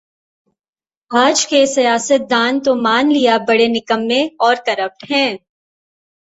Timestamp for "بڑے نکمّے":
3.47-4.21